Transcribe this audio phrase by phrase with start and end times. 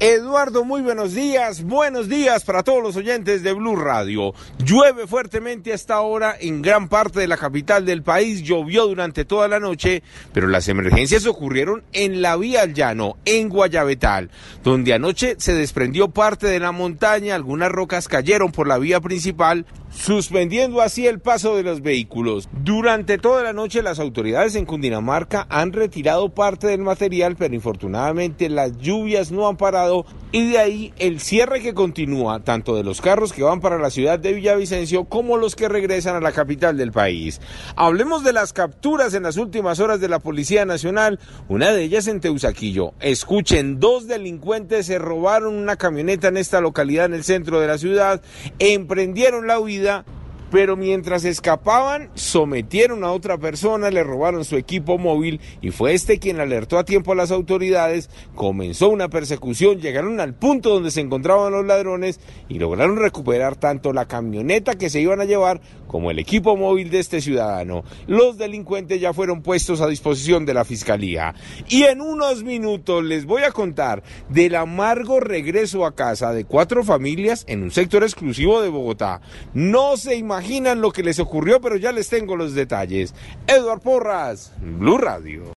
[0.00, 1.64] Eduardo, muy buenos días.
[1.64, 4.32] Buenos días para todos los oyentes de Blue Radio.
[4.64, 8.44] Llueve fuertemente hasta ahora en gran parte de la capital del país.
[8.44, 13.48] Llovió durante toda la noche, pero las emergencias ocurrieron en la vía al llano, en
[13.48, 14.30] Guayabetal,
[14.62, 17.34] donde anoche se desprendió parte de la montaña.
[17.34, 22.48] Algunas rocas cayeron por la vía principal suspendiendo así el paso de los vehículos.
[22.62, 28.48] Durante toda la noche las autoridades en Cundinamarca han retirado parte del material, pero infortunadamente
[28.48, 29.87] las lluvias no han parado
[30.30, 33.90] y de ahí el cierre que continúa tanto de los carros que van para la
[33.90, 37.40] ciudad de Villavicencio como los que regresan a la capital del país.
[37.76, 42.06] Hablemos de las capturas en las últimas horas de la Policía Nacional, una de ellas
[42.08, 42.92] en Teusaquillo.
[43.00, 47.78] Escuchen, dos delincuentes se robaron una camioneta en esta localidad en el centro de la
[47.78, 48.20] ciudad,
[48.58, 50.04] emprendieron la huida
[50.50, 56.18] pero mientras escapaban sometieron a otra persona, le robaron su equipo móvil y fue este
[56.18, 61.00] quien alertó a tiempo a las autoridades, comenzó una persecución, llegaron al punto donde se
[61.00, 66.10] encontraban los ladrones y lograron recuperar tanto la camioneta que se iban a llevar como
[66.10, 67.82] el equipo móvil de este ciudadano.
[68.06, 71.34] Los delincuentes ya fueron puestos a disposición de la fiscalía
[71.68, 76.84] y en unos minutos les voy a contar del amargo regreso a casa de cuatro
[76.84, 79.20] familias en un sector exclusivo de Bogotá.
[79.54, 83.12] No se imaginan lo que les ocurrió, pero ya les tengo los detalles.
[83.48, 85.42] Eduard Porras, Blue Radio.